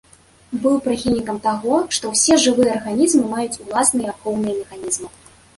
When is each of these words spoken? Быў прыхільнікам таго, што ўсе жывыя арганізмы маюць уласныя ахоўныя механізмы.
Быў 0.61 0.77
прыхільнікам 0.85 1.37
таго, 1.43 1.75
што 1.97 2.11
ўсе 2.13 2.39
жывыя 2.45 2.71
арганізмы 2.79 3.23
маюць 3.35 3.61
уласныя 3.67 4.07
ахоўныя 4.15 4.55
механізмы. 4.65 5.07